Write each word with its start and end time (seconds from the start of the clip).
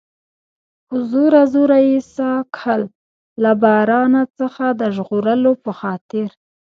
په 0.87 0.95
زوره 1.11 1.43
زوره 1.53 1.79
یې 1.89 1.99
ساه 2.15 2.39
کښل، 2.55 2.81
له 3.43 3.51
باران 3.63 4.13
څخه 4.39 4.65
د 4.79 4.81
ژغورلو 4.95 5.51
په 5.63 5.71
خاطر. 5.79 6.27